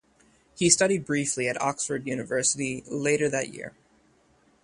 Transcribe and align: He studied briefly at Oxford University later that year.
He 0.55 0.71
studied 0.71 1.05
briefly 1.05 1.47
at 1.47 1.61
Oxford 1.61 2.07
University 2.07 2.83
later 2.87 3.29
that 3.29 3.53
year. 3.53 3.75